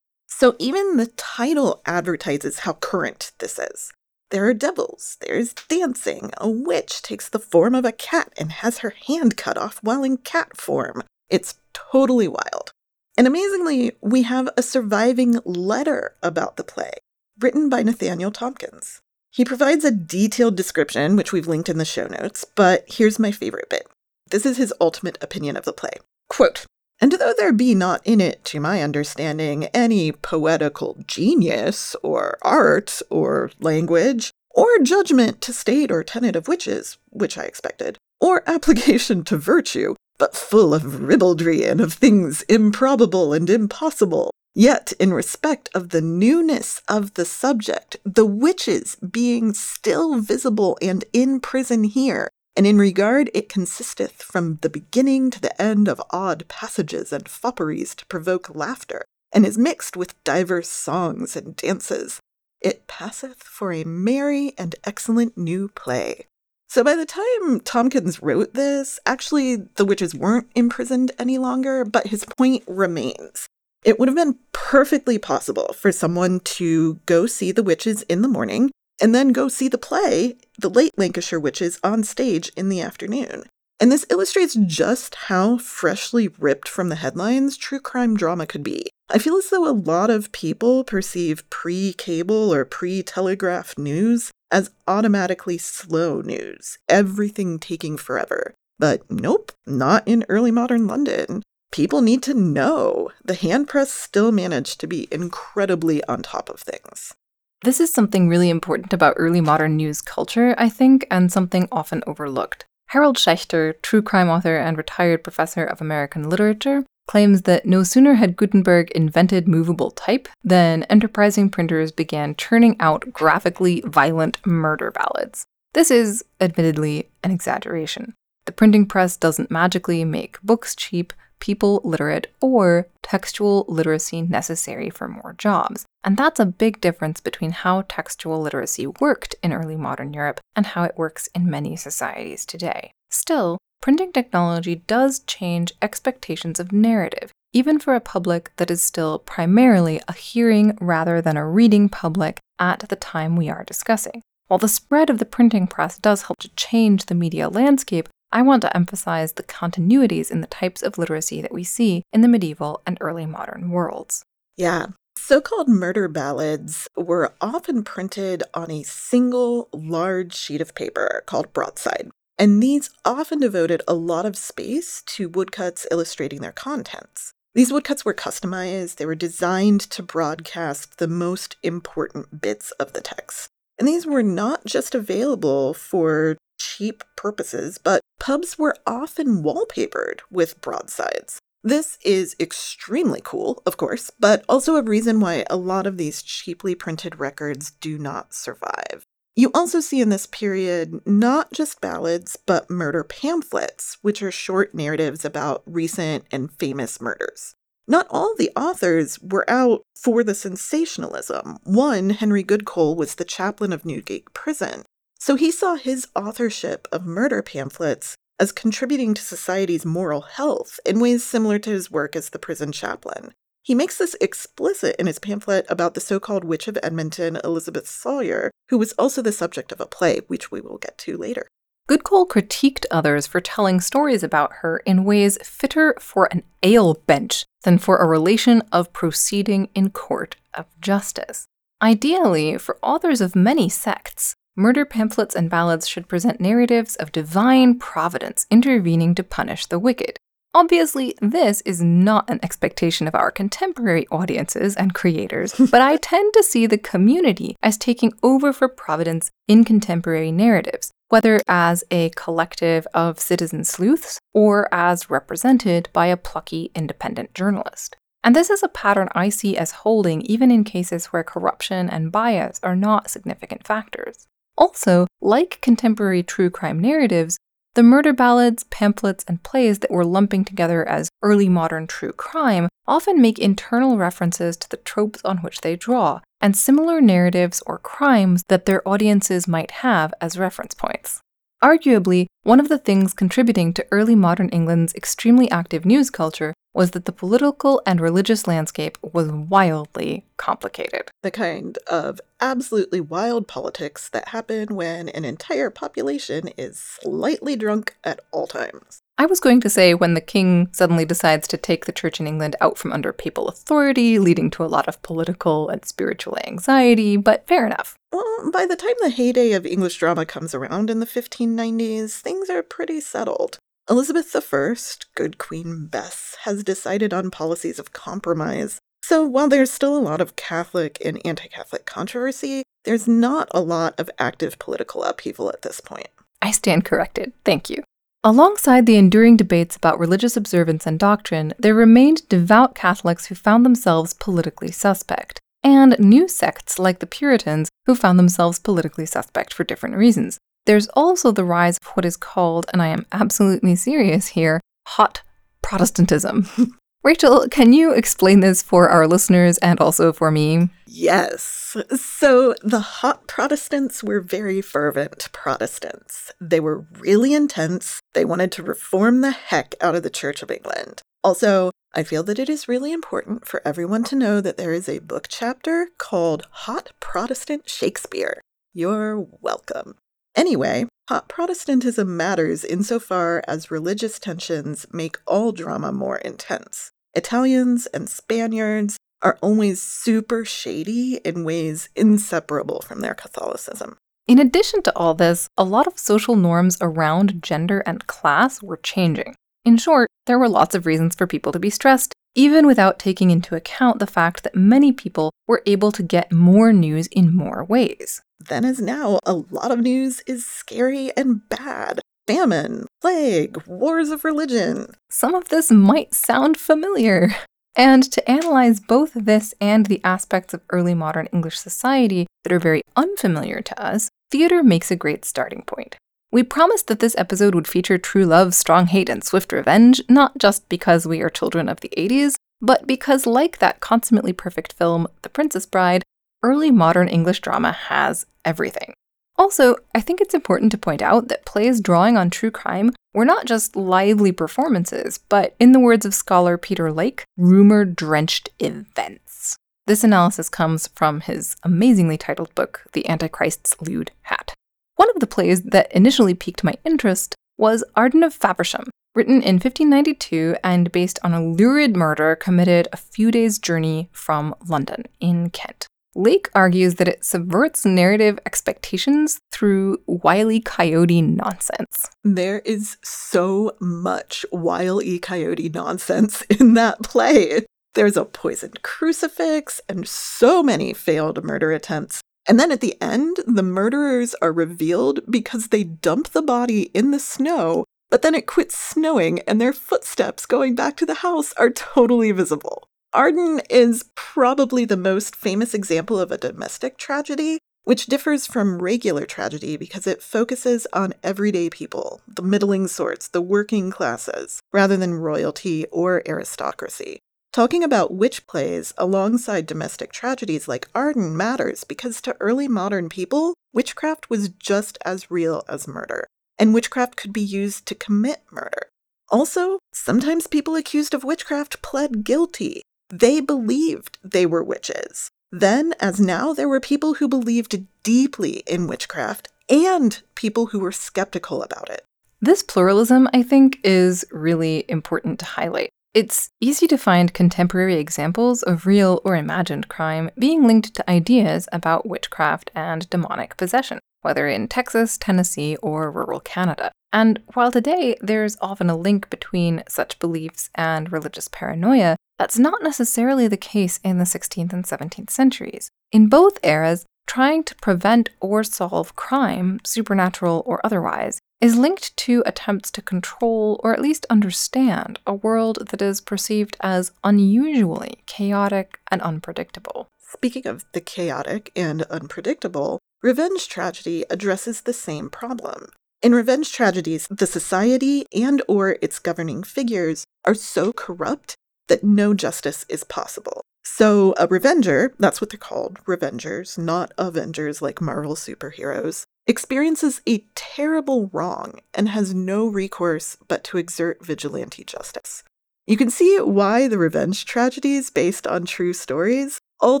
So 0.26 0.56
even 0.58 0.96
the 0.96 1.06
title 1.06 1.80
advertises 1.86 2.60
how 2.60 2.74
current 2.74 3.32
this 3.38 3.58
is. 3.58 3.92
There 4.30 4.46
are 4.46 4.54
devils, 4.54 5.16
there's 5.20 5.54
dancing, 5.54 6.32
a 6.38 6.48
witch 6.48 7.02
takes 7.02 7.28
the 7.28 7.38
form 7.38 7.74
of 7.74 7.84
a 7.84 7.92
cat 7.92 8.32
and 8.36 8.50
has 8.50 8.78
her 8.78 8.94
hand 9.06 9.36
cut 9.36 9.56
off 9.56 9.78
while 9.82 10.02
in 10.02 10.16
cat 10.16 10.56
form. 10.56 11.04
It's 11.30 11.54
totally 11.72 12.26
wild. 12.26 12.72
And 13.16 13.26
amazingly, 13.26 13.92
we 14.00 14.22
have 14.22 14.48
a 14.56 14.62
surviving 14.62 15.38
letter 15.44 16.16
about 16.22 16.56
the 16.56 16.64
play, 16.64 16.92
written 17.38 17.68
by 17.68 17.82
Nathaniel 17.82 18.30
Tompkins. 18.30 19.00
He 19.30 19.44
provides 19.44 19.84
a 19.84 19.90
detailed 19.90 20.56
description, 20.56 21.16
which 21.16 21.32
we've 21.32 21.46
linked 21.46 21.68
in 21.68 21.78
the 21.78 21.84
show 21.84 22.06
notes, 22.06 22.44
but 22.44 22.84
here's 22.86 23.18
my 23.18 23.32
favorite 23.32 23.68
bit. 23.68 23.86
This 24.30 24.46
is 24.46 24.56
his 24.56 24.74
ultimate 24.80 25.18
opinion 25.22 25.56
of 25.56 25.64
the 25.64 25.72
play. 25.72 25.92
Quote, 26.28 26.66
and 27.00 27.12
though 27.12 27.34
there 27.36 27.52
be 27.52 27.74
not 27.74 28.00
in 28.04 28.20
it, 28.20 28.44
to 28.46 28.60
my 28.60 28.82
understanding, 28.82 29.64
any 29.66 30.12
poetical 30.12 30.96
genius, 31.06 31.96
or 32.02 32.38
art, 32.42 33.02
or 33.10 33.50
language, 33.60 34.30
or 34.50 34.78
judgment 34.78 35.40
to 35.42 35.52
state 35.52 35.90
or 35.90 36.04
tenet 36.04 36.36
of 36.36 36.48
witches, 36.48 36.98
which 37.10 37.36
I 37.36 37.42
expected, 37.42 37.98
or 38.20 38.42
application 38.48 39.24
to 39.24 39.36
virtue, 39.36 39.96
but 40.18 40.36
full 40.36 40.74
of 40.74 41.02
ribaldry 41.02 41.64
and 41.64 41.80
of 41.80 41.92
things 41.92 42.42
improbable 42.42 43.32
and 43.32 43.50
impossible. 43.50 44.30
Yet, 44.54 44.92
in 45.00 45.12
respect 45.12 45.68
of 45.74 45.88
the 45.88 46.00
newness 46.00 46.80
of 46.88 47.14
the 47.14 47.24
subject, 47.24 47.96
the 48.04 48.24
witches 48.24 48.96
being 48.96 49.52
still 49.52 50.20
visible 50.20 50.78
and 50.80 51.04
in 51.12 51.40
prison 51.40 51.82
here, 51.82 52.28
and 52.56 52.66
in 52.66 52.78
regard 52.78 53.30
it 53.34 53.48
consisteth 53.48 54.22
from 54.22 54.58
the 54.62 54.70
beginning 54.70 55.30
to 55.32 55.40
the 55.40 55.60
end 55.60 55.88
of 55.88 56.00
odd 56.10 56.46
passages 56.46 57.12
and 57.12 57.24
fopperies 57.24 57.96
to 57.96 58.06
provoke 58.06 58.54
laughter, 58.54 59.04
and 59.32 59.44
is 59.44 59.58
mixed 59.58 59.96
with 59.96 60.22
divers 60.22 60.68
songs 60.68 61.34
and 61.34 61.56
dances. 61.56 62.20
It 62.60 62.86
passeth 62.86 63.42
for 63.42 63.72
a 63.72 63.82
merry 63.82 64.54
and 64.56 64.76
excellent 64.84 65.36
new 65.36 65.68
play. 65.68 66.26
So 66.74 66.82
by 66.82 66.96
the 66.96 67.06
time 67.06 67.60
Tomkins 67.60 68.20
wrote 68.20 68.54
this, 68.54 68.98
actually 69.06 69.54
the 69.76 69.84
witches 69.84 70.12
weren't 70.12 70.50
imprisoned 70.56 71.12
any 71.20 71.38
longer, 71.38 71.84
but 71.84 72.08
his 72.08 72.24
point 72.24 72.64
remains. 72.66 73.46
It 73.84 74.00
would 74.00 74.08
have 74.08 74.16
been 74.16 74.40
perfectly 74.50 75.16
possible 75.16 75.72
for 75.74 75.92
someone 75.92 76.40
to 76.40 76.94
go 77.06 77.26
see 77.26 77.52
the 77.52 77.62
witches 77.62 78.02
in 78.02 78.22
the 78.22 78.28
morning 78.28 78.72
and 79.00 79.14
then 79.14 79.28
go 79.28 79.46
see 79.46 79.68
the 79.68 79.78
play, 79.78 80.34
The 80.58 80.68
Late 80.68 80.90
Lancashire 80.96 81.38
Witches, 81.38 81.78
on 81.84 82.02
stage 82.02 82.50
in 82.56 82.70
the 82.70 82.80
afternoon. 82.80 83.44
And 83.78 83.92
this 83.92 84.04
illustrates 84.10 84.56
just 84.66 85.14
how 85.14 85.58
freshly 85.58 86.26
ripped 86.26 86.68
from 86.68 86.88
the 86.88 86.96
headlines 86.96 87.56
true 87.56 87.78
crime 87.78 88.16
drama 88.16 88.46
could 88.46 88.64
be. 88.64 88.90
I 89.08 89.18
feel 89.18 89.36
as 89.36 89.48
though 89.48 89.70
a 89.70 89.70
lot 89.70 90.10
of 90.10 90.32
people 90.32 90.82
perceive 90.82 91.48
pre 91.50 91.92
cable 91.92 92.52
or 92.52 92.64
pre 92.64 93.04
telegraph 93.04 93.78
news 93.78 94.32
as 94.50 94.70
automatically 94.86 95.58
slow 95.58 96.20
news, 96.20 96.78
everything 96.88 97.58
taking 97.58 97.96
forever. 97.96 98.54
But 98.78 99.10
nope, 99.10 99.52
not 99.66 100.06
in 100.06 100.24
early 100.28 100.50
modern 100.50 100.86
London. 100.86 101.42
People 101.72 102.02
need 102.02 102.22
to 102.22 102.34
know. 102.34 103.10
The 103.24 103.34
hand 103.34 103.68
press 103.68 103.92
still 103.92 104.30
managed 104.30 104.80
to 104.80 104.86
be 104.86 105.08
incredibly 105.10 106.04
on 106.04 106.22
top 106.22 106.48
of 106.48 106.60
things. 106.60 107.14
This 107.62 107.80
is 107.80 107.92
something 107.92 108.28
really 108.28 108.50
important 108.50 108.92
about 108.92 109.14
early 109.16 109.40
modern 109.40 109.76
news 109.76 110.02
culture, 110.02 110.54
I 110.58 110.68
think, 110.68 111.06
and 111.10 111.32
something 111.32 111.66
often 111.72 112.02
overlooked. 112.06 112.66
Harold 112.88 113.16
Schechter, 113.16 113.80
true 113.82 114.02
crime 114.02 114.28
author 114.28 114.56
and 114.56 114.76
retired 114.76 115.24
professor 115.24 115.64
of 115.64 115.80
American 115.80 116.28
literature, 116.28 116.84
claims 117.06 117.42
that 117.42 117.66
no 117.66 117.82
sooner 117.82 118.14
had 118.14 118.36
Gutenberg 118.36 118.90
invented 118.92 119.46
movable 119.46 119.90
type 119.90 120.28
than 120.42 120.84
enterprising 120.84 121.50
printers 121.50 121.92
began 121.92 122.34
churning 122.36 122.76
out 122.80 123.12
graphically 123.12 123.82
violent 123.86 124.44
murder 124.46 124.90
ballads. 124.90 125.44
This 125.74 125.90
is, 125.90 126.24
admittedly, 126.40 127.10
an 127.22 127.30
exaggeration. 127.30 128.14
The 128.46 128.52
printing 128.52 128.86
press 128.86 129.16
doesn't 129.16 129.50
magically 129.50 130.04
make 130.04 130.40
books 130.42 130.74
cheap, 130.76 131.12
people 131.40 131.80
literate, 131.84 132.28
or 132.40 132.88
textual 133.02 133.64
literacy 133.68 134.22
necessary 134.22 134.88
for 134.88 135.08
more 135.08 135.34
jobs. 135.36 135.84
And 136.04 136.16
that's 136.16 136.40
a 136.40 136.46
big 136.46 136.80
difference 136.80 137.20
between 137.20 137.50
how 137.50 137.84
textual 137.88 138.40
literacy 138.40 138.86
worked 138.86 139.34
in 139.42 139.52
early 139.52 139.76
modern 139.76 140.12
Europe 140.12 140.40
and 140.54 140.66
how 140.66 140.84
it 140.84 140.96
works 140.96 141.28
in 141.34 141.50
many 141.50 141.76
societies 141.76 142.46
today. 142.46 142.92
Still, 143.10 143.58
printing 143.84 144.10
technology 144.10 144.76
does 144.86 145.18
change 145.26 145.70
expectations 145.82 146.58
of 146.58 146.72
narrative, 146.72 147.30
even 147.52 147.78
for 147.78 147.94
a 147.94 148.00
public 148.00 148.50
that 148.56 148.70
is 148.70 148.82
still 148.82 149.18
primarily 149.18 150.00
a 150.08 150.14
hearing 150.14 150.74
rather 150.80 151.20
than 151.20 151.36
a 151.36 151.46
reading 151.46 151.86
public 151.90 152.40
at 152.58 152.78
the 152.88 152.96
time 152.96 153.36
we 153.36 153.50
are 153.50 153.62
discussing. 153.62 154.22
While 154.46 154.56
the 154.56 154.68
spread 154.68 155.10
of 155.10 155.18
the 155.18 155.26
printing 155.26 155.66
press 155.66 155.98
does 155.98 156.22
help 156.22 156.38
to 156.38 156.56
change 156.56 157.04
the 157.04 157.14
media 157.14 157.50
landscape, 157.50 158.08
I 158.32 158.40
want 158.40 158.62
to 158.62 158.74
emphasize 158.74 159.34
the 159.34 159.42
continuities 159.42 160.30
in 160.30 160.40
the 160.40 160.46
types 160.46 160.82
of 160.82 160.96
literacy 160.96 161.42
that 161.42 161.52
we 161.52 161.62
see 161.62 162.04
in 162.10 162.22
the 162.22 162.28
medieval 162.28 162.80
and 162.86 162.96
early 163.02 163.26
modern 163.26 163.68
worlds. 163.68 164.24
Yeah. 164.56 164.86
So 165.18 165.42
called 165.42 165.68
murder 165.68 166.08
ballads 166.08 166.88
were 166.96 167.34
often 167.38 167.84
printed 167.84 168.44
on 168.54 168.70
a 168.70 168.82
single 168.82 169.68
large 169.74 170.34
sheet 170.34 170.62
of 170.62 170.74
paper 170.74 171.22
called 171.26 171.52
broadside. 171.52 172.10
And 172.38 172.62
these 172.62 172.90
often 173.04 173.38
devoted 173.38 173.82
a 173.86 173.94
lot 173.94 174.26
of 174.26 174.36
space 174.36 175.02
to 175.06 175.28
woodcuts 175.28 175.86
illustrating 175.90 176.40
their 176.40 176.52
contents. 176.52 177.32
These 177.54 177.72
woodcuts 177.72 178.04
were 178.04 178.14
customized, 178.14 178.96
they 178.96 179.06
were 179.06 179.14
designed 179.14 179.80
to 179.82 180.02
broadcast 180.02 180.98
the 180.98 181.06
most 181.06 181.56
important 181.62 182.40
bits 182.40 182.72
of 182.72 182.92
the 182.92 183.00
text. 183.00 183.48
And 183.78 183.86
these 183.86 184.06
were 184.06 184.24
not 184.24 184.64
just 184.64 184.94
available 184.94 185.74
for 185.74 186.36
cheap 186.58 187.04
purposes, 187.16 187.78
but 187.78 188.00
pubs 188.18 188.58
were 188.58 188.76
often 188.86 189.42
wallpapered 189.42 190.20
with 190.30 190.60
broadsides. 190.60 191.38
This 191.62 191.98
is 192.04 192.36
extremely 192.38 193.20
cool, 193.22 193.62
of 193.64 193.76
course, 193.76 194.10
but 194.18 194.44
also 194.48 194.76
a 194.76 194.82
reason 194.82 195.20
why 195.20 195.44
a 195.48 195.56
lot 195.56 195.86
of 195.86 195.96
these 195.96 196.22
cheaply 196.22 196.74
printed 196.74 197.20
records 197.20 197.70
do 197.70 197.98
not 197.98 198.34
survive. 198.34 199.04
You 199.36 199.50
also 199.52 199.80
see 199.80 200.00
in 200.00 200.10
this 200.10 200.26
period 200.26 201.00
not 201.04 201.52
just 201.52 201.80
ballads, 201.80 202.36
but 202.46 202.70
murder 202.70 203.02
pamphlets, 203.02 203.98
which 204.00 204.22
are 204.22 204.30
short 204.30 204.74
narratives 204.74 205.24
about 205.24 205.62
recent 205.66 206.24
and 206.30 206.52
famous 206.52 207.00
murders. 207.00 207.56
Not 207.88 208.06
all 208.10 208.34
the 208.36 208.50
authors 208.56 209.18
were 209.20 209.48
out 209.50 209.82
for 209.96 210.22
the 210.22 210.34
sensationalism. 210.34 211.58
One, 211.64 212.10
Henry 212.10 212.44
Goodcole, 212.44 212.96
was 212.96 213.16
the 213.16 213.24
chaplain 213.24 213.72
of 213.72 213.84
Newgate 213.84 214.32
Prison, 214.34 214.84
so 215.18 215.34
he 215.34 215.50
saw 215.50 215.74
his 215.74 216.06
authorship 216.14 216.86
of 216.92 217.04
murder 217.04 217.42
pamphlets 217.42 218.14
as 218.38 218.52
contributing 218.52 219.14
to 219.14 219.22
society's 219.22 219.84
moral 219.84 220.22
health 220.22 220.78
in 220.86 221.00
ways 221.00 221.24
similar 221.24 221.58
to 221.58 221.70
his 221.70 221.90
work 221.90 222.14
as 222.14 222.30
the 222.30 222.38
prison 222.38 222.72
chaplain. 222.72 223.32
He 223.64 223.74
makes 223.74 223.96
this 223.96 224.14
explicit 224.20 224.94
in 224.98 225.06
his 225.06 225.18
pamphlet 225.18 225.64
about 225.70 225.94
the 225.94 226.00
so 226.00 226.20
called 226.20 226.44
Witch 226.44 226.68
of 226.68 226.78
Edmonton, 226.82 227.38
Elizabeth 227.42 227.88
Sawyer, 227.88 228.50
who 228.68 228.76
was 228.76 228.92
also 228.92 229.22
the 229.22 229.32
subject 229.32 229.72
of 229.72 229.80
a 229.80 229.86
play, 229.86 230.20
which 230.26 230.50
we 230.50 230.60
will 230.60 230.76
get 230.76 230.98
to 230.98 231.16
later. 231.16 231.48
Goodcole 231.88 232.28
critiqued 232.28 232.84
others 232.90 233.26
for 233.26 233.40
telling 233.40 233.80
stories 233.80 234.22
about 234.22 234.52
her 234.60 234.82
in 234.84 235.04
ways 235.04 235.38
fitter 235.42 235.94
for 235.98 236.28
an 236.30 236.42
ale 236.62 236.92
bench 237.06 237.46
than 237.62 237.78
for 237.78 237.96
a 237.96 238.06
relation 238.06 238.60
of 238.70 238.92
proceeding 238.92 239.70
in 239.74 239.88
court 239.88 240.36
of 240.52 240.66
justice. 240.78 241.46
Ideally, 241.80 242.58
for 242.58 242.78
authors 242.82 243.22
of 243.22 243.34
many 243.34 243.70
sects, 243.70 244.34
murder 244.54 244.84
pamphlets 244.84 245.34
and 245.34 245.48
ballads 245.48 245.88
should 245.88 246.06
present 246.06 246.38
narratives 246.38 246.96
of 246.96 247.12
divine 247.12 247.78
providence 247.78 248.46
intervening 248.50 249.14
to 249.14 249.24
punish 249.24 249.64
the 249.64 249.78
wicked. 249.78 250.18
Obviously, 250.56 251.16
this 251.20 251.62
is 251.62 251.82
not 251.82 252.30
an 252.30 252.38
expectation 252.40 253.08
of 253.08 253.14
our 253.16 253.32
contemporary 253.32 254.06
audiences 254.12 254.76
and 254.76 254.94
creators, 254.94 255.52
but 255.70 255.80
I 255.80 255.96
tend 255.96 256.32
to 256.34 256.44
see 256.44 256.66
the 256.66 256.78
community 256.78 257.56
as 257.60 257.76
taking 257.76 258.12
over 258.22 258.52
for 258.52 258.68
Providence 258.68 259.32
in 259.48 259.64
contemporary 259.64 260.30
narratives, 260.30 260.92
whether 261.08 261.40
as 261.48 261.82
a 261.90 262.10
collective 262.10 262.86
of 262.94 263.18
citizen 263.18 263.64
sleuths 263.64 264.20
or 264.32 264.72
as 264.72 265.10
represented 265.10 265.88
by 265.92 266.06
a 266.06 266.16
plucky 266.16 266.70
independent 266.76 267.34
journalist. 267.34 267.96
And 268.22 268.36
this 268.36 268.48
is 268.48 268.62
a 268.62 268.68
pattern 268.68 269.08
I 269.12 269.30
see 269.30 269.56
as 269.56 269.72
holding 269.82 270.22
even 270.22 270.52
in 270.52 270.62
cases 270.62 271.06
where 271.06 271.24
corruption 271.24 271.90
and 271.90 272.12
bias 272.12 272.60
are 272.62 272.76
not 272.76 273.10
significant 273.10 273.66
factors. 273.66 274.28
Also, 274.56 275.08
like 275.20 275.60
contemporary 275.60 276.22
true 276.22 276.48
crime 276.48 276.78
narratives, 276.78 277.38
the 277.74 277.82
murder 277.82 278.12
ballads, 278.12 278.64
pamphlets, 278.64 279.24
and 279.26 279.42
plays 279.42 279.80
that 279.80 279.90
we're 279.90 280.04
lumping 280.04 280.44
together 280.44 280.86
as 280.88 281.10
early 281.22 281.48
modern 281.48 281.86
true 281.86 282.12
crime 282.12 282.68
often 282.86 283.20
make 283.20 283.38
internal 283.38 283.96
references 283.96 284.56
to 284.56 284.68
the 284.68 284.76
tropes 284.78 285.20
on 285.24 285.38
which 285.38 285.60
they 285.60 285.74
draw, 285.74 286.20
and 286.40 286.56
similar 286.56 287.00
narratives 287.00 287.62
or 287.66 287.78
crimes 287.78 288.42
that 288.48 288.66
their 288.66 288.86
audiences 288.88 289.48
might 289.48 289.70
have 289.82 290.14
as 290.20 290.38
reference 290.38 290.74
points. 290.74 291.20
Arguably, 291.62 292.26
one 292.42 292.60
of 292.60 292.68
the 292.68 292.78
things 292.78 293.14
contributing 293.14 293.72
to 293.72 293.86
early 293.90 294.14
modern 294.14 294.50
England's 294.50 294.94
extremely 294.94 295.50
active 295.50 295.84
news 295.84 296.10
culture 296.10 296.54
was 296.74 296.90
that 296.90 297.06
the 297.06 297.12
political 297.12 297.80
and 297.86 298.00
religious 298.00 298.46
landscape 298.46 298.98
was 299.00 299.30
wildly 299.30 300.26
complicated. 300.36 301.10
The 301.22 301.30
kind 301.30 301.78
of 301.86 302.20
absolutely 302.40 303.00
wild 303.00 303.48
politics 303.48 304.08
that 304.10 304.28
happen 304.28 304.74
when 304.74 305.08
an 305.08 305.24
entire 305.24 305.70
population 305.70 306.48
is 306.58 306.78
slightly 306.78 307.56
drunk 307.56 307.96
at 308.04 308.20
all 308.32 308.46
times. 308.46 309.00
I 309.16 309.26
was 309.26 309.38
going 309.38 309.60
to 309.60 309.70
say 309.70 309.94
when 309.94 310.14
the 310.14 310.20
king 310.20 310.68
suddenly 310.72 311.04
decides 311.04 311.46
to 311.48 311.56
take 311.56 311.86
the 311.86 311.92
church 311.92 312.18
in 312.18 312.26
England 312.26 312.56
out 312.60 312.76
from 312.76 312.92
under 312.92 313.12
papal 313.12 313.46
authority, 313.46 314.18
leading 314.18 314.50
to 314.50 314.64
a 314.64 314.66
lot 314.66 314.88
of 314.88 315.00
political 315.02 315.68
and 315.68 315.84
spiritual 315.84 316.36
anxiety, 316.44 317.16
but 317.16 317.46
fair 317.46 317.64
enough. 317.64 317.94
Well, 318.12 318.50
by 318.52 318.66
the 318.66 318.74
time 318.74 318.96
the 319.00 319.10
heyday 319.10 319.52
of 319.52 319.64
English 319.64 319.98
drama 319.98 320.26
comes 320.26 320.52
around 320.52 320.90
in 320.90 320.98
the 320.98 321.06
1590s, 321.06 322.18
things 322.18 322.50
are 322.50 322.64
pretty 322.64 323.00
settled. 323.00 323.58
Elizabeth 323.90 324.34
I, 324.34 324.74
good 325.14 325.36
Queen 325.36 325.86
Bess, 325.86 326.38
has 326.44 326.64
decided 326.64 327.12
on 327.12 327.30
policies 327.30 327.78
of 327.78 327.92
compromise. 327.92 328.78
So 329.02 329.26
while 329.26 329.48
there's 329.48 329.70
still 329.70 329.94
a 329.94 330.00
lot 330.00 330.22
of 330.22 330.36
Catholic 330.36 330.96
and 331.04 331.20
anti 331.22 331.48
Catholic 331.48 331.84
controversy, 331.84 332.62
there's 332.84 333.06
not 333.06 333.48
a 333.50 333.60
lot 333.60 333.94
of 334.00 334.10
active 334.18 334.58
political 334.58 335.04
upheaval 335.04 335.50
at 335.50 335.60
this 335.60 335.80
point. 335.80 336.08
I 336.40 336.50
stand 336.50 336.86
corrected. 336.86 337.34
Thank 337.44 337.68
you. 337.68 337.82
Alongside 338.22 338.86
the 338.86 338.96
enduring 338.96 339.36
debates 339.36 339.76
about 339.76 339.98
religious 339.98 340.34
observance 340.34 340.86
and 340.86 340.98
doctrine, 340.98 341.52
there 341.58 341.74
remained 341.74 342.26
devout 342.30 342.74
Catholics 342.74 343.26
who 343.26 343.34
found 343.34 343.66
themselves 343.66 344.14
politically 344.14 344.70
suspect, 344.70 345.40
and 345.62 345.94
new 345.98 346.26
sects 346.26 346.78
like 346.78 347.00
the 347.00 347.06
Puritans 347.06 347.68
who 347.84 347.94
found 347.94 348.18
themselves 348.18 348.58
politically 348.58 349.04
suspect 349.04 349.52
for 349.52 349.62
different 349.62 349.96
reasons. 349.96 350.38
There's 350.66 350.88
also 350.88 351.30
the 351.30 351.44
rise 351.44 351.76
of 351.82 351.88
what 351.88 352.04
is 352.04 352.16
called, 352.16 352.66
and 352.72 352.80
I 352.80 352.88
am 352.88 353.06
absolutely 353.12 353.76
serious 353.76 354.28
here, 354.28 354.60
hot 354.86 355.22
Protestantism. 355.62 356.48
Rachel, 357.04 357.46
can 357.50 357.74
you 357.74 357.92
explain 357.92 358.40
this 358.40 358.62
for 358.62 358.88
our 358.88 359.06
listeners 359.06 359.58
and 359.58 359.78
also 359.78 360.10
for 360.10 360.30
me? 360.30 360.70
Yes. 360.86 361.76
So 361.96 362.54
the 362.62 362.80
hot 362.80 363.26
Protestants 363.26 364.02
were 364.02 364.20
very 364.20 364.62
fervent 364.62 365.28
Protestants. 365.30 366.32
They 366.40 366.60
were 366.60 366.86
really 366.98 367.34
intense. 367.34 368.00
They 368.14 368.24
wanted 368.24 368.52
to 368.52 368.62
reform 368.62 369.20
the 369.20 369.32
heck 369.32 369.74
out 369.82 369.94
of 369.94 370.02
the 370.02 370.08
Church 370.08 370.42
of 370.42 370.50
England. 370.50 371.02
Also, 371.22 371.70
I 371.92 372.04
feel 372.04 372.22
that 372.22 372.38
it 372.38 372.48
is 372.48 372.68
really 372.68 372.92
important 372.92 373.46
for 373.46 373.60
everyone 373.66 374.04
to 374.04 374.16
know 374.16 374.40
that 374.40 374.56
there 374.56 374.72
is 374.72 374.88
a 374.88 375.00
book 375.00 375.26
chapter 375.28 375.88
called 375.98 376.46
Hot 376.50 376.92
Protestant 377.00 377.68
Shakespeare. 377.68 378.40
You're 378.72 379.26
welcome. 379.40 379.96
Anyway, 380.36 380.86
Protestantism 381.28 382.16
matters 382.16 382.64
insofar 382.64 383.42
as 383.46 383.70
religious 383.70 384.18
tensions 384.18 384.86
make 384.92 385.18
all 385.26 385.52
drama 385.52 385.92
more 385.92 386.16
intense. 386.18 386.90
Italians 387.14 387.86
and 387.86 388.08
Spaniards 388.08 388.96
are 389.22 389.38
always 389.40 389.80
super 389.80 390.44
shady 390.44 391.20
in 391.24 391.44
ways 391.44 391.88
inseparable 391.94 392.80
from 392.82 393.00
their 393.00 393.14
Catholicism. 393.14 393.96
In 394.26 394.38
addition 394.38 394.82
to 394.82 394.96
all 394.96 395.14
this, 395.14 395.48
a 395.56 395.64
lot 395.64 395.86
of 395.86 395.98
social 395.98 396.36
norms 396.36 396.78
around 396.80 397.42
gender 397.42 397.80
and 397.80 398.06
class 398.06 398.62
were 398.62 398.78
changing. 398.78 399.34
In 399.64 399.76
short, 399.76 400.08
there 400.26 400.38
were 400.38 400.48
lots 400.48 400.74
of 400.74 400.86
reasons 400.86 401.14
for 401.14 401.26
people 401.26 401.52
to 401.52 401.58
be 401.58 401.70
stressed, 401.70 402.12
even 402.34 402.66
without 402.66 402.98
taking 402.98 403.30
into 403.30 403.54
account 403.54 403.98
the 403.98 404.06
fact 404.06 404.42
that 404.42 404.54
many 404.54 404.92
people 404.92 405.30
were 405.46 405.62
able 405.66 405.92
to 405.92 406.02
get 406.02 406.32
more 406.32 406.72
news 406.72 407.06
in 407.08 407.34
more 407.34 407.64
ways. 407.64 408.22
Then, 408.40 408.64
as 408.64 408.80
now, 408.80 409.18
a 409.24 409.32
lot 409.32 409.70
of 409.70 409.80
news 409.80 410.22
is 410.26 410.46
scary 410.46 411.10
and 411.16 411.48
bad 411.48 412.00
famine, 412.26 412.86
plague, 413.00 413.62
wars 413.66 414.10
of 414.10 414.24
religion. 414.24 414.94
Some 415.10 415.34
of 415.34 415.48
this 415.48 415.70
might 415.70 416.14
sound 416.14 416.56
familiar. 416.56 417.34
And 417.76 418.04
to 418.12 418.30
analyze 418.30 418.78
both 418.78 419.12
this 419.14 419.52
and 419.60 419.86
the 419.86 420.00
aspects 420.04 420.54
of 420.54 420.62
early 420.70 420.94
modern 420.94 421.26
English 421.32 421.58
society 421.58 422.26
that 422.44 422.52
are 422.52 422.60
very 422.60 422.82
unfamiliar 422.94 423.60
to 423.62 423.82
us, 423.82 424.08
theater 424.30 424.62
makes 424.62 424.90
a 424.90 424.96
great 424.96 425.24
starting 425.24 425.62
point. 425.62 425.96
We 426.30 426.42
promised 426.44 426.86
that 426.86 427.00
this 427.00 427.16
episode 427.18 427.54
would 427.54 427.68
feature 427.68 427.98
true 427.98 428.26
love, 428.26 428.54
strong 428.54 428.86
hate, 428.86 429.08
and 429.08 429.24
swift 429.24 429.52
revenge, 429.52 430.02
not 430.08 430.38
just 430.38 430.68
because 430.68 431.06
we 431.06 431.20
are 431.20 431.30
children 431.30 431.68
of 431.68 431.80
the 431.80 431.92
80s, 431.96 432.36
but 432.60 432.86
because, 432.86 433.26
like 433.26 433.58
that 433.58 433.80
consummately 433.80 434.32
perfect 434.32 434.72
film, 434.72 435.06
The 435.22 435.28
Princess 435.28 435.66
Bride, 435.66 436.02
early 436.44 436.70
modern 436.70 437.08
English 437.08 437.40
drama 437.40 437.72
has 437.72 438.26
everything. 438.44 438.92
Also, 439.36 439.76
I 439.94 440.00
think 440.00 440.20
it's 440.20 440.34
important 440.34 440.70
to 440.72 440.78
point 440.78 441.02
out 441.02 441.28
that 441.28 441.46
plays 441.46 441.80
drawing 441.80 442.16
on 442.16 442.30
true 442.30 442.50
crime 442.50 442.92
were 443.14 443.24
not 443.24 443.46
just 443.46 443.74
lively 443.74 444.30
performances, 444.30 445.18
but, 445.28 445.56
in 445.58 445.72
the 445.72 445.80
words 445.80 446.04
of 446.04 446.14
scholar 446.14 446.58
Peter 446.58 446.92
Lake, 446.92 447.24
rumor 447.36 447.84
drenched 447.84 448.50
events. 448.60 449.56
This 449.86 450.04
analysis 450.04 450.48
comes 450.48 450.86
from 450.88 451.20
his 451.20 451.56
amazingly 451.62 452.18
titled 452.18 452.54
book, 452.54 452.84
The 452.92 453.08
Antichrist's 453.08 453.74
Lewd 453.80 454.12
Hat. 454.22 454.54
One 454.96 455.10
of 455.10 455.20
the 455.20 455.26
plays 455.26 455.62
that 455.62 455.90
initially 455.92 456.34
piqued 456.34 456.62
my 456.62 456.74
interest 456.84 457.34
was 457.56 457.84
Arden 457.96 458.22
of 458.22 458.34
Faversham, 458.34 458.90
written 459.14 459.42
in 459.42 459.54
1592 459.54 460.56
and 460.62 460.92
based 460.92 461.18
on 461.22 461.34
a 461.34 461.44
lurid 461.44 461.96
murder 461.96 462.36
committed 462.36 462.88
a 462.92 462.96
few 462.96 463.30
days' 463.30 463.58
journey 463.58 464.08
from 464.12 464.54
London 464.66 465.04
in 465.20 465.50
Kent. 465.50 465.86
Lake 466.16 466.48
argues 466.54 466.94
that 466.96 467.08
it 467.08 467.24
subverts 467.24 467.84
narrative 467.84 468.38
expectations 468.46 469.40
through 469.50 470.00
wily 470.06 470.60
coyote 470.60 471.20
nonsense. 471.20 472.08
There 472.22 472.60
is 472.60 472.96
so 473.02 473.72
much 473.80 474.46
wily 474.52 475.18
coyote 475.18 475.68
nonsense 475.68 476.42
in 476.50 476.74
that 476.74 477.02
play. 477.02 477.66
There's 477.94 478.16
a 478.16 478.24
poisoned 478.24 478.82
crucifix 478.82 479.80
and 479.88 480.06
so 480.06 480.62
many 480.62 480.92
failed 480.92 481.42
murder 481.42 481.72
attempts. 481.72 482.20
And 482.46 482.60
then 482.60 482.70
at 482.70 482.80
the 482.80 483.00
end, 483.00 483.38
the 483.46 483.62
murderers 483.62 484.34
are 484.42 484.52
revealed 484.52 485.20
because 485.28 485.68
they 485.68 485.82
dump 485.84 486.28
the 486.28 486.42
body 486.42 486.82
in 486.94 487.10
the 487.10 487.18
snow, 487.18 487.84
but 488.10 488.22
then 488.22 488.34
it 488.34 488.46
quits 488.46 488.76
snowing 488.76 489.40
and 489.40 489.60
their 489.60 489.72
footsteps 489.72 490.46
going 490.46 490.74
back 490.74 490.96
to 490.98 491.06
the 491.06 491.14
house 491.14 491.52
are 491.54 491.70
totally 491.70 492.30
visible. 492.32 492.88
Arden 493.14 493.60
is 493.70 494.06
probably 494.16 494.84
the 494.84 494.96
most 494.96 495.36
famous 495.36 495.72
example 495.72 496.18
of 496.18 496.32
a 496.32 496.36
domestic 496.36 496.98
tragedy, 496.98 497.60
which 497.84 498.06
differs 498.06 498.44
from 498.44 498.82
regular 498.82 499.24
tragedy 499.24 499.76
because 499.76 500.08
it 500.08 500.20
focuses 500.20 500.88
on 500.92 501.14
everyday 501.22 501.70
people, 501.70 502.22
the 502.26 502.42
middling 502.42 502.88
sorts, 502.88 503.28
the 503.28 503.40
working 503.40 503.92
classes, 503.92 504.60
rather 504.72 504.96
than 504.96 505.14
royalty 505.14 505.86
or 505.92 506.24
aristocracy. 506.26 507.20
Talking 507.52 507.84
about 507.84 508.12
witch 508.12 508.48
plays 508.48 508.92
alongside 508.98 509.66
domestic 509.66 510.10
tragedies 510.10 510.66
like 510.66 510.88
Arden 510.92 511.36
matters 511.36 511.84
because 511.84 512.20
to 512.22 512.36
early 512.40 512.66
modern 512.66 513.08
people, 513.08 513.54
witchcraft 513.72 514.28
was 514.28 514.48
just 514.48 514.98
as 515.04 515.30
real 515.30 515.62
as 515.68 515.86
murder, 515.86 516.26
and 516.58 516.74
witchcraft 516.74 517.14
could 517.14 517.32
be 517.32 517.40
used 517.44 517.86
to 517.86 517.94
commit 517.94 518.42
murder. 518.50 518.88
Also, 519.28 519.78
sometimes 519.92 520.48
people 520.48 520.74
accused 520.74 521.14
of 521.14 521.22
witchcraft 521.22 521.80
pled 521.80 522.24
guilty, 522.24 522.82
they 523.18 523.40
believed 523.40 524.18
they 524.24 524.44
were 524.44 524.62
witches. 524.62 525.30
Then, 525.52 525.94
as 526.00 526.20
now, 526.20 526.52
there 526.52 526.68
were 526.68 526.80
people 526.80 527.14
who 527.14 527.28
believed 527.28 527.86
deeply 528.02 528.64
in 528.66 528.88
witchcraft 528.88 529.48
and 529.68 530.20
people 530.34 530.66
who 530.66 530.80
were 530.80 530.92
skeptical 530.92 531.62
about 531.62 531.88
it. 531.88 532.04
This 532.40 532.62
pluralism, 532.62 533.28
I 533.32 533.44
think, 533.44 533.78
is 533.84 534.24
really 534.32 534.84
important 534.88 535.38
to 535.38 535.44
highlight. 535.44 535.90
It's 536.12 536.50
easy 536.60 536.86
to 536.88 536.98
find 536.98 537.32
contemporary 537.32 537.96
examples 537.96 538.62
of 538.62 538.86
real 538.86 539.20
or 539.24 539.36
imagined 539.36 539.88
crime 539.88 540.30
being 540.36 540.66
linked 540.66 540.94
to 540.94 541.10
ideas 541.10 541.68
about 541.72 542.06
witchcraft 542.06 542.70
and 542.74 543.08
demonic 543.10 543.56
possession, 543.56 544.00
whether 544.24 544.48
in 544.48 544.66
Texas, 544.68 545.18
Tennessee, 545.18 545.76
or 545.76 546.10
rural 546.10 546.40
Canada. 546.40 546.90
And 547.12 547.40
while 547.52 547.70
today 547.70 548.16
there's 548.20 548.56
often 548.60 548.90
a 548.90 548.96
link 548.96 549.30
between 549.30 549.84
such 549.88 550.18
beliefs 550.18 550.70
and 550.74 551.12
religious 551.12 551.46
paranoia, 551.46 552.16
that's 552.38 552.58
not 552.58 552.82
necessarily 552.82 553.46
the 553.46 553.56
case 553.56 554.00
in 554.02 554.18
the 554.18 554.24
16th 554.24 554.72
and 554.72 554.84
17th 554.84 555.30
centuries. 555.30 555.90
In 556.10 556.28
both 556.28 556.58
eras, 556.64 557.06
trying 557.26 557.62
to 557.64 557.74
prevent 557.76 558.30
or 558.40 558.64
solve 558.64 559.14
crime, 559.14 559.80
supernatural 559.84 560.62
or 560.66 560.84
otherwise, 560.84 561.38
is 561.60 561.76
linked 561.76 562.16
to 562.16 562.42
attempts 562.44 562.90
to 562.90 563.00
control 563.00 563.80
or 563.82 563.92
at 563.94 564.02
least 564.02 564.26
understand 564.28 565.18
a 565.26 565.34
world 565.34 565.78
that 565.90 566.02
is 566.02 566.20
perceived 566.20 566.76
as 566.80 567.12
unusually 567.22 568.18
chaotic 568.26 568.98
and 569.10 569.22
unpredictable. 569.22 570.08
Speaking 570.18 570.66
of 570.66 570.84
the 570.92 571.00
chaotic 571.00 571.70
and 571.76 572.02
unpredictable, 572.02 572.98
revenge 573.24 573.68
tragedy 573.68 574.22
addresses 574.28 574.82
the 574.82 574.92
same 574.92 575.30
problem. 575.30 575.88
In 576.22 576.34
revenge 576.34 576.70
tragedies, 576.70 577.26
the 577.30 577.46
society 577.46 578.26
and 578.34 578.60
or 578.68 578.98
its 579.00 579.18
governing 579.18 579.62
figures 579.62 580.26
are 580.44 580.54
so 580.54 580.92
corrupt 580.92 581.54
that 581.88 582.04
no 582.04 582.34
justice 582.34 582.84
is 582.90 583.02
possible. 583.02 583.62
So, 583.82 584.34
a 584.38 584.46
revenger, 584.46 585.14
that's 585.18 585.40
what 585.40 585.48
they're 585.48 585.58
called, 585.58 586.04
revengers, 586.04 586.76
not 586.76 587.12
avengers 587.16 587.80
like 587.80 588.02
Marvel 588.02 588.34
superheroes, 588.34 589.24
experiences 589.46 590.20
a 590.28 590.44
terrible 590.54 591.30
wrong 591.32 591.80
and 591.94 592.10
has 592.10 592.34
no 592.34 592.66
recourse 592.66 593.38
but 593.48 593.64
to 593.64 593.78
exert 593.78 594.22
vigilante 594.24 594.84
justice. 594.84 595.42
You 595.86 595.96
can 595.96 596.10
see 596.10 596.38
why 596.40 596.88
the 596.88 596.98
revenge 596.98 597.46
tragedies 597.46 598.10
based 598.10 598.46
on 598.46 598.66
true 598.66 598.92
stories 598.92 599.60
all 599.84 600.00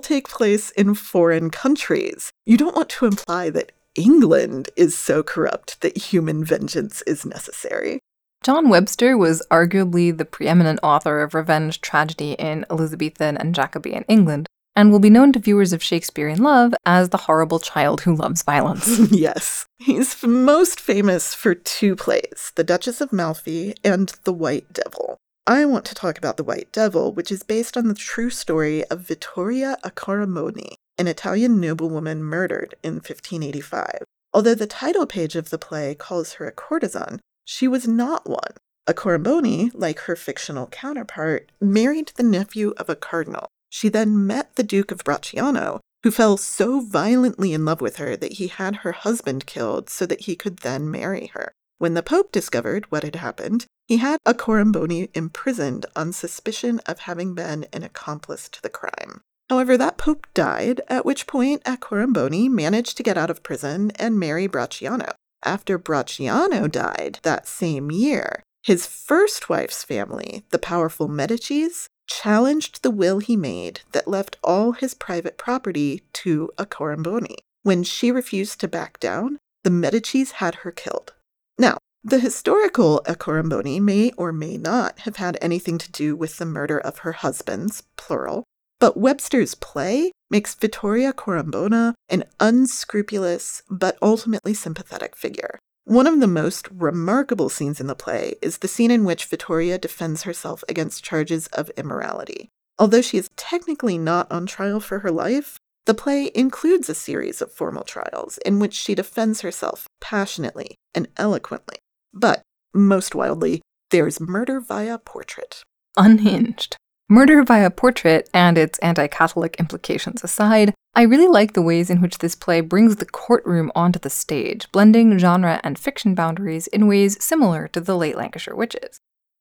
take 0.00 0.28
place 0.28 0.70
in 0.70 0.94
foreign 0.94 1.50
countries. 1.50 2.32
You 2.46 2.56
don't 2.56 2.74
want 2.74 2.88
to 2.88 3.04
imply 3.04 3.50
that 3.50 3.70
England 3.94 4.70
is 4.76 4.96
so 4.96 5.22
corrupt 5.22 5.82
that 5.82 5.96
human 5.96 6.42
vengeance 6.42 7.02
is 7.02 7.26
necessary. 7.26 8.00
John 8.42 8.70
Webster 8.70 9.16
was 9.16 9.46
arguably 9.50 10.16
the 10.16 10.24
preeminent 10.24 10.80
author 10.82 11.20
of 11.20 11.34
revenge 11.34 11.82
tragedy 11.82 12.32
in 12.32 12.64
Elizabethan 12.70 13.36
and 13.36 13.54
Jacobean 13.54 14.04
England, 14.08 14.46
and 14.74 14.90
will 14.90 14.98
be 14.98 15.10
known 15.10 15.32
to 15.32 15.38
viewers 15.38 15.74
of 15.74 15.82
Shakespeare 15.82 16.28
in 16.28 16.42
Love 16.42 16.74
as 16.86 17.10
the 17.10 17.18
horrible 17.18 17.58
child 17.58 18.00
who 18.02 18.16
loves 18.16 18.42
violence. 18.42 18.98
yes. 19.10 19.66
He's 19.78 20.22
most 20.22 20.80
famous 20.80 21.34
for 21.34 21.54
two 21.54 21.94
plays 21.94 22.52
The 22.54 22.64
Duchess 22.64 23.02
of 23.02 23.12
Malfi 23.12 23.74
and 23.84 24.14
The 24.24 24.32
White 24.32 24.72
Devil. 24.72 25.18
I 25.46 25.66
want 25.66 25.84
to 25.86 25.94
talk 25.94 26.16
about 26.16 26.38
The 26.38 26.44
White 26.44 26.72
Devil, 26.72 27.12
which 27.12 27.30
is 27.30 27.42
based 27.42 27.76
on 27.76 27.86
the 27.86 27.94
true 27.94 28.30
story 28.30 28.82
of 28.84 29.00
Vittoria 29.00 29.76
Accoramboni, 29.84 30.76
an 30.96 31.06
Italian 31.06 31.60
noblewoman 31.60 32.24
murdered 32.24 32.76
in 32.82 32.94
1585. 32.94 34.04
Although 34.32 34.54
the 34.54 34.66
title 34.66 35.04
page 35.04 35.36
of 35.36 35.50
the 35.50 35.58
play 35.58 35.94
calls 35.94 36.34
her 36.34 36.46
a 36.46 36.52
courtesan, 36.52 37.20
she 37.44 37.68
was 37.68 37.86
not 37.86 38.26
one. 38.26 38.54
Accoramboni, 38.88 39.70
like 39.74 39.98
her 40.00 40.16
fictional 40.16 40.66
counterpart, 40.68 41.52
married 41.60 42.12
the 42.16 42.22
nephew 42.22 42.72
of 42.78 42.88
a 42.88 42.96
cardinal. 42.96 43.48
She 43.68 43.90
then 43.90 44.26
met 44.26 44.56
the 44.56 44.62
Duke 44.62 44.90
of 44.90 45.04
Bracciano, 45.04 45.80
who 46.04 46.10
fell 46.10 46.38
so 46.38 46.80
violently 46.80 47.52
in 47.52 47.66
love 47.66 47.82
with 47.82 47.96
her 47.96 48.16
that 48.16 48.34
he 48.34 48.46
had 48.48 48.76
her 48.76 48.92
husband 48.92 49.44
killed 49.44 49.90
so 49.90 50.06
that 50.06 50.22
he 50.22 50.36
could 50.36 50.58
then 50.58 50.90
marry 50.90 51.26
her. 51.34 51.52
When 51.78 51.94
the 51.94 52.02
Pope 52.02 52.32
discovered 52.32 52.90
what 52.90 53.02
had 53.02 53.16
happened, 53.16 53.66
he 53.86 53.98
had 53.98 54.18
Accoramboni 54.26 55.10
imprisoned 55.14 55.86
on 55.94 56.12
suspicion 56.12 56.80
of 56.86 57.00
having 57.00 57.34
been 57.34 57.66
an 57.72 57.82
accomplice 57.82 58.48
to 58.50 58.62
the 58.62 58.70
crime. 58.70 59.20
However, 59.50 59.76
that 59.76 59.98
Pope 59.98 60.26
died, 60.32 60.80
at 60.88 61.04
which 61.04 61.26
point 61.26 61.64
Accoramboni 61.64 62.48
managed 62.48 62.96
to 62.96 63.02
get 63.02 63.18
out 63.18 63.30
of 63.30 63.42
prison 63.42 63.90
and 63.96 64.18
marry 64.18 64.48
Bracciano 64.48 65.12
after 65.44 65.78
Bracciano 65.78 66.70
died 66.70 67.20
that 67.22 67.46
same 67.46 67.90
year, 67.90 68.42
his 68.62 68.86
first 68.86 69.48
wife's 69.48 69.84
family, 69.84 70.44
the 70.50 70.58
powerful 70.58 71.08
Medicis, 71.08 71.86
challenged 72.06 72.82
the 72.82 72.90
will 72.90 73.18
he 73.18 73.36
made 73.36 73.80
that 73.92 74.08
left 74.08 74.36
all 74.42 74.72
his 74.72 74.94
private 74.94 75.38
property 75.38 76.02
to 76.12 76.50
Accoramboni. 76.58 77.36
When 77.62 77.82
she 77.82 78.10
refused 78.10 78.60
to 78.60 78.68
back 78.68 79.00
down, 79.00 79.38
the 79.62 79.70
Medicis 79.70 80.32
had 80.32 80.56
her 80.56 80.70
killed. 80.70 81.14
Now, 81.58 81.78
the 82.02 82.18
historical 82.18 83.02
Accoramboni 83.06 83.80
may 83.80 84.10
or 84.16 84.32
may 84.32 84.56
not 84.56 85.00
have 85.00 85.16
had 85.16 85.38
anything 85.40 85.78
to 85.78 85.90
do 85.90 86.14
with 86.14 86.38
the 86.38 86.44
murder 86.44 86.78
of 86.78 86.98
her 86.98 87.12
husbands, 87.12 87.82
plural, 87.96 88.44
but 88.78 88.96
Webster's 88.96 89.54
play 89.54 90.12
makes 90.30 90.54
Vittoria 90.54 91.12
Accoramboni 91.12 91.94
an 92.08 92.24
unscrupulous 92.40 93.62
but 93.70 93.96
ultimately 94.02 94.52
sympathetic 94.52 95.16
figure. 95.16 95.58
One 95.84 96.06
of 96.06 96.20
the 96.20 96.26
most 96.26 96.68
remarkable 96.70 97.48
scenes 97.48 97.80
in 97.80 97.86
the 97.86 97.94
play 97.94 98.34
is 98.42 98.58
the 98.58 98.68
scene 98.68 98.90
in 98.90 99.04
which 99.04 99.26
Vittoria 99.26 99.78
defends 99.78 100.22
herself 100.22 100.64
against 100.68 101.04
charges 101.04 101.46
of 101.48 101.70
immorality. 101.76 102.48
Although 102.78 103.02
she 103.02 103.18
is 103.18 103.30
technically 103.36 103.98
not 103.98 104.30
on 104.32 104.46
trial 104.46 104.80
for 104.80 105.00
her 105.00 105.10
life, 105.10 105.58
the 105.86 105.94
play 105.94 106.30
includes 106.34 106.88
a 106.88 106.94
series 106.94 107.42
of 107.42 107.52
formal 107.52 107.84
trials 107.84 108.38
in 108.38 108.58
which 108.58 108.74
she 108.74 108.94
defends 108.94 109.42
herself 109.42 109.86
passionately 110.00 110.76
and 110.94 111.08
eloquently. 111.16 111.76
But, 112.12 112.42
most 112.72 113.14
wildly, 113.14 113.60
there's 113.90 114.20
murder 114.20 114.60
via 114.60 114.98
portrait. 114.98 115.62
Unhinged. 115.96 116.76
Murder 117.08 117.44
via 117.44 117.70
Portrait 117.70 118.30
and 118.32 118.56
its 118.56 118.78
anti 118.78 119.06
Catholic 119.08 119.56
implications 119.58 120.24
aside, 120.24 120.72
I 120.94 121.02
really 121.02 121.28
like 121.28 121.52
the 121.52 121.60
ways 121.60 121.90
in 121.90 122.00
which 122.00 122.18
this 122.18 122.34
play 122.34 122.62
brings 122.62 122.96
the 122.96 123.04
courtroom 123.04 123.70
onto 123.74 123.98
the 123.98 124.08
stage, 124.08 124.70
blending 124.72 125.18
genre 125.18 125.60
and 125.62 125.78
fiction 125.78 126.14
boundaries 126.14 126.66
in 126.68 126.86
ways 126.86 127.22
similar 127.22 127.68
to 127.68 127.80
the 127.80 127.96
late 127.96 128.16
Lancashire 128.16 128.56
Witches. 128.56 128.98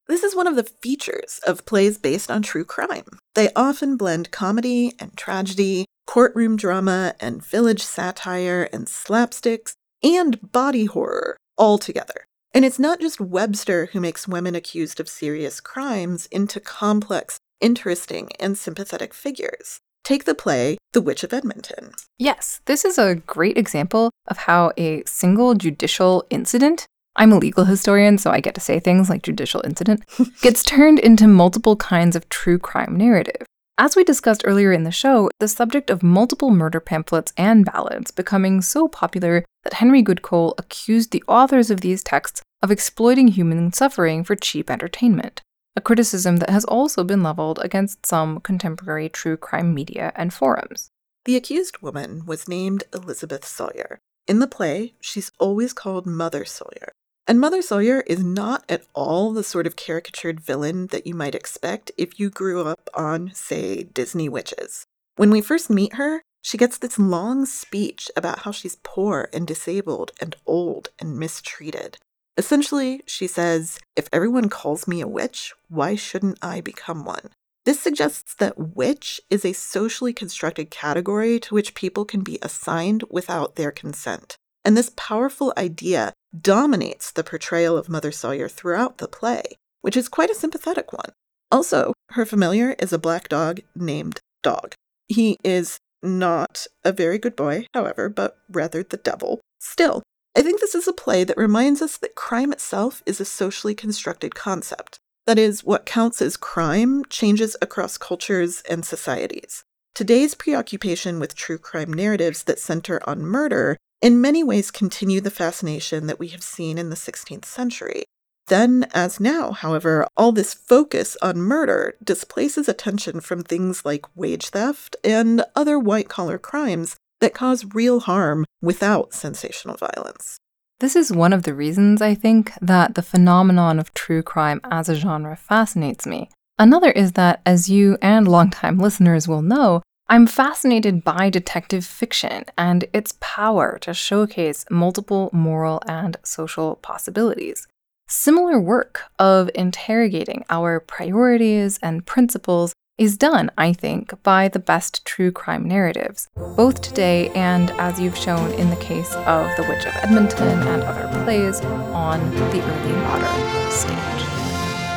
This 0.07 0.23
is 0.23 0.35
one 0.35 0.47
of 0.47 0.57
the 0.57 0.69
features 0.81 1.39
of 1.47 1.65
plays 1.65 1.97
based 1.97 2.29
on 2.29 2.41
true 2.41 2.65
crime. 2.65 3.05
They 3.33 3.49
often 3.55 3.95
blend 3.95 4.31
comedy 4.31 4.93
and 4.99 5.15
tragedy, 5.15 5.85
courtroom 6.05 6.55
drama 6.55 7.15
and 7.19 7.45
village 7.45 7.83
satire 7.83 8.69
and 8.73 8.87
slapsticks, 8.87 9.73
and 10.01 10.51
body 10.51 10.85
horror 10.85 11.37
all 11.57 11.77
together. 11.77 12.27
And 12.53 12.65
it's 12.65 12.79
not 12.79 12.99
just 12.99 13.19
Webster 13.19 13.87
who 13.87 13.99
makes 13.99 14.27
women 14.27 14.55
accused 14.55 14.99
of 14.99 15.09
serious 15.09 15.59
crimes 15.59 16.27
into 16.27 16.59
complex, 16.59 17.39
interesting, 17.59 18.29
and 18.39 18.57
sympathetic 18.57 19.13
figures. 19.13 19.79
Take 20.03 20.25
the 20.25 20.35
play 20.35 20.77
The 20.91 21.01
Witch 21.01 21.23
of 21.23 21.33
Edmonton. 21.33 21.93
Yes, 22.19 22.61
this 22.65 22.83
is 22.85 22.97
a 22.97 23.15
great 23.15 23.57
example 23.57 24.11
of 24.27 24.37
how 24.37 24.71
a 24.77 25.03
single 25.05 25.55
judicial 25.55 26.25
incident 26.29 26.87
I'm 27.15 27.31
a 27.31 27.37
legal 27.37 27.65
historian, 27.65 28.17
so 28.17 28.31
I 28.31 28.39
get 28.39 28.55
to 28.55 28.61
say 28.61 28.79
things 28.79 29.09
like 29.09 29.21
judicial 29.21 29.61
incident, 29.63 30.03
gets 30.41 30.63
turned 30.63 30.99
into 30.99 31.27
multiple 31.27 31.75
kinds 31.75 32.15
of 32.15 32.27
true 32.29 32.57
crime 32.57 32.97
narrative. 32.97 33.45
As 33.77 33.95
we 33.95 34.03
discussed 34.03 34.43
earlier 34.45 34.71
in 34.71 34.83
the 34.83 34.91
show, 34.91 35.31
the 35.39 35.47
subject 35.47 35.89
of 35.89 36.03
multiple 36.03 36.51
murder 36.51 36.79
pamphlets 36.79 37.33
and 37.35 37.65
ballads 37.65 38.11
becoming 38.11 38.61
so 38.61 38.87
popular 38.87 39.43
that 39.63 39.73
Henry 39.73 40.03
Goodcole 40.03 40.53
accused 40.59 41.09
the 41.09 41.23
authors 41.27 41.71
of 41.71 41.81
these 41.81 42.03
texts 42.03 42.43
of 42.61 42.69
exploiting 42.69 43.29
human 43.29 43.73
suffering 43.73 44.23
for 44.23 44.35
cheap 44.35 44.69
entertainment, 44.69 45.41
a 45.75 45.81
criticism 45.81 46.37
that 46.37 46.51
has 46.51 46.65
also 46.65 47.03
been 47.03 47.23
leveled 47.23 47.57
against 47.63 48.05
some 48.05 48.39
contemporary 48.41 49.09
true 49.09 49.37
crime 49.37 49.73
media 49.73 50.13
and 50.15 50.35
forums. 50.35 50.89
The 51.25 51.35
accused 51.35 51.79
woman 51.81 52.27
was 52.27 52.47
named 52.47 52.83
Elizabeth 52.93 53.43
Sawyer. 53.43 53.99
In 54.27 54.37
the 54.37 54.47
play, 54.47 54.93
she's 55.01 55.31
always 55.39 55.73
called 55.73 56.05
Mother 56.05 56.45
Sawyer, 56.45 56.93
and 57.27 57.39
Mother 57.39 57.61
Sawyer 57.61 58.01
is 58.01 58.23
not 58.23 58.65
at 58.67 58.83
all 58.93 59.31
the 59.31 59.43
sort 59.43 59.65
of 59.65 59.75
caricatured 59.75 60.41
villain 60.41 60.87
that 60.87 61.07
you 61.07 61.15
might 61.15 61.35
expect 61.35 61.91
if 61.97 62.19
you 62.19 62.29
grew 62.29 62.67
up 62.67 62.89
on, 62.93 63.31
say, 63.33 63.83
Disney 63.83 64.27
witches. 64.27 64.85
When 65.15 65.31
we 65.31 65.41
first 65.41 65.69
meet 65.69 65.93
her, 65.95 66.23
she 66.41 66.57
gets 66.57 66.77
this 66.77 66.99
long 66.99 67.45
speech 67.45 68.11
about 68.17 68.39
how 68.39 68.51
she's 68.51 68.77
poor 68.83 69.29
and 69.31 69.47
disabled 69.47 70.11
and 70.19 70.35
old 70.45 70.89
and 70.99 71.17
mistreated. 71.17 71.97
Essentially, 72.35 73.01
she 73.05 73.27
says, 73.27 73.79
If 73.95 74.09
everyone 74.11 74.49
calls 74.49 74.87
me 74.87 74.99
a 74.99 75.07
witch, 75.07 75.53
why 75.69 75.95
shouldn't 75.95 76.39
I 76.41 76.59
become 76.59 77.05
one? 77.05 77.29
This 77.63 77.79
suggests 77.79 78.35
that 78.35 78.75
witch 78.75 79.21
is 79.29 79.45
a 79.45 79.53
socially 79.53 80.11
constructed 80.11 80.69
category 80.69 81.39
to 81.39 81.55
which 81.55 81.75
people 81.75 82.03
can 82.03 82.21
be 82.21 82.39
assigned 82.41 83.03
without 83.09 83.55
their 83.55 83.71
consent. 83.71 84.35
And 84.65 84.77
this 84.77 84.91
powerful 84.95 85.53
idea 85.57 86.13
dominates 86.39 87.11
the 87.11 87.23
portrayal 87.23 87.77
of 87.77 87.89
Mother 87.89 88.11
Sawyer 88.11 88.47
throughout 88.47 88.97
the 88.97 89.07
play, 89.07 89.43
which 89.81 89.97
is 89.97 90.09
quite 90.09 90.29
a 90.29 90.35
sympathetic 90.35 90.93
one. 90.93 91.11
Also, 91.51 91.93
her 92.11 92.25
familiar 92.25 92.75
is 92.79 92.93
a 92.93 92.97
black 92.97 93.29
dog 93.29 93.59
named 93.75 94.19
Dog. 94.41 94.73
He 95.07 95.37
is 95.43 95.77
not 96.01 96.67
a 96.83 96.91
very 96.91 97.17
good 97.17 97.35
boy, 97.35 97.65
however, 97.73 98.09
but 98.09 98.37
rather 98.49 98.83
the 98.83 98.97
devil. 98.97 99.39
Still, 99.59 100.03
I 100.35 100.41
think 100.41 100.59
this 100.59 100.75
is 100.75 100.87
a 100.87 100.93
play 100.93 101.23
that 101.23 101.37
reminds 101.37 101.81
us 101.81 101.97
that 101.97 102.15
crime 102.15 102.51
itself 102.51 103.03
is 103.05 103.21
a 103.21 103.25
socially 103.25 103.75
constructed 103.75 104.35
concept. 104.35 104.97
That 105.25 105.39
is, 105.39 105.63
what 105.63 105.85
counts 105.85 106.21
as 106.21 106.35
crime 106.35 107.05
changes 107.05 107.55
across 107.61 107.97
cultures 107.97 108.61
and 108.69 108.83
societies. 108.83 109.63
Today's 109.95 110.33
preoccupation 110.33 111.19
with 111.19 111.35
true 111.35 111.57
crime 111.57 111.93
narratives 111.93 112.43
that 112.43 112.59
center 112.59 112.99
on 113.07 113.21
murder 113.21 113.77
in 114.03 114.19
many 114.19 114.43
ways 114.43 114.69
continue 114.69 115.21
the 115.21 115.31
fascination 115.31 116.07
that 116.07 116.19
we 116.19 116.27
have 116.27 116.43
seen 116.43 116.77
in 116.77 116.89
the 116.89 116.95
16th 116.95 117.45
century. 117.45 118.03
Then, 118.47 118.85
as 118.93 119.21
now, 119.21 119.53
however, 119.53 120.05
all 120.17 120.33
this 120.33 120.53
focus 120.53 121.15
on 121.21 121.37
murder 121.37 121.95
displaces 122.03 122.67
attention 122.67 123.21
from 123.21 123.43
things 123.43 123.85
like 123.85 124.05
wage 124.13 124.49
theft 124.49 124.97
and 125.05 125.45
other 125.55 125.79
white 125.79 126.09
collar 126.09 126.37
crimes 126.37 126.97
that 127.21 127.33
cause 127.33 127.73
real 127.73 128.01
harm 128.01 128.43
without 128.61 129.13
sensational 129.13 129.77
violence. 129.77 130.37
This 130.81 130.97
is 130.97 131.13
one 131.13 131.31
of 131.31 131.43
the 131.43 131.53
reasons 131.53 132.01
I 132.01 132.13
think 132.13 132.51
that 132.61 132.95
the 132.95 133.01
phenomenon 133.01 133.79
of 133.79 133.93
true 133.93 134.21
crime 134.21 134.59
as 134.65 134.89
a 134.89 134.95
genre 134.95 135.37
fascinates 135.37 136.05
me. 136.05 136.29
Another 136.59 136.91
is 136.91 137.13
that, 137.13 137.41
as 137.45 137.69
you 137.69 137.97
and 138.01 138.27
longtime 138.27 138.79
listeners 138.79 139.29
will 139.29 139.41
know, 139.41 139.81
I'm 140.13 140.27
fascinated 140.27 141.03
by 141.03 141.31
detective 141.31 141.83
fiction 141.83 142.43
and 142.55 142.85
its 142.93 143.15
power 143.19 143.79
to 143.81 143.95
showcase 143.95 144.63
multiple 144.69 145.31
moral 145.33 145.81
and 145.87 146.17
social 146.21 146.75
possibilities. 146.75 147.67
Similar 148.07 148.59
work 148.59 149.05
of 149.17 149.49
interrogating 149.55 150.45
our 150.51 150.79
priorities 150.79 151.79
and 151.81 152.05
principles 152.05 152.73
is 152.99 153.17
done, 153.17 153.49
I 153.57 153.73
think, 153.73 154.13
by 154.21 154.49
the 154.49 154.59
best 154.59 155.03
true 155.03 155.31
crime 155.31 155.67
narratives, 155.67 156.27
both 156.55 156.81
today 156.81 157.29
and 157.29 157.71
as 157.71 157.99
you've 157.99 158.15
shown 158.15 158.51
in 158.51 158.69
the 158.69 158.75
case 158.75 159.15
of 159.15 159.49
The 159.57 159.65
Witch 159.67 159.87
of 159.87 159.95
Edmonton 159.95 160.59
and 160.59 160.83
other 160.83 161.23
plays 161.23 161.59
on 161.61 162.19
the 162.29 162.61
early 162.61 162.95
modern 163.01 163.71
stage. 163.71 164.27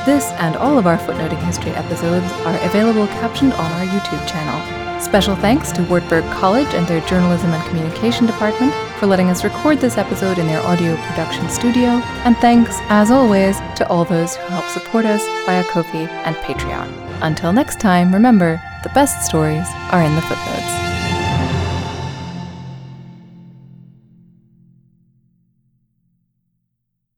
This 0.05 0.31
and 0.33 0.57
all 0.57 0.77
of 0.77 0.87
our 0.87 0.99
footnoting 0.99 1.43
history 1.47 1.71
episodes 1.71 2.31
are 2.45 2.59
available 2.67 3.07
captioned 3.07 3.55
on 3.55 3.73
our 3.73 3.87
YouTube 3.87 4.29
channel 4.29 4.86
Special 5.01 5.37
thanks 5.37 5.73
to 5.73 5.83
Wartburg 5.85 6.25
College 6.33 6.75
and 6.75 6.87
their 6.87 7.01
Journalism 7.07 7.51
and 7.51 7.69
Communication 7.69 8.27
Department 8.27 8.75
for 8.99 9.07
letting 9.07 9.31
us 9.31 9.45
record 9.45 9.79
this 9.79 9.99
episode 9.99 10.39
in 10.39 10.47
their 10.47 10.61
audio 10.63 10.97
production 11.07 11.49
studio, 11.49 12.01
and 12.25 12.37
thanks, 12.39 12.77
as 12.89 13.11
always, 13.11 13.59
to 13.77 13.89
all 13.89 14.05
those 14.05 14.37
who 14.37 14.47
help 14.47 14.65
support 14.67 15.05
us 15.05 15.25
via 15.47 15.65
Ko-fi 15.65 16.09
and 16.25 16.35
Patreon. 16.37 16.91
Until 17.23 17.53
next 17.53 17.79
time, 17.79 18.13
remember, 18.13 18.61
the 18.83 18.91
best 18.91 19.25
stories 19.25 19.67
are 19.91 20.03
in 20.03 20.15
the 20.15 20.23
footnotes. 20.23 20.86